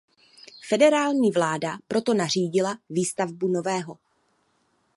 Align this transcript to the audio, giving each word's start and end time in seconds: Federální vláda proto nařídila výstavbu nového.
Federální 0.69 1.31
vláda 1.31 1.77
proto 1.87 2.13
nařídila 2.13 2.79
výstavbu 2.89 3.47
nového. 3.47 3.97